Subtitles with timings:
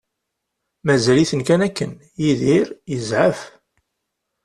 [0.85, 1.91] Mazal-iten kan akken
[2.21, 3.39] Yidir yezɛef.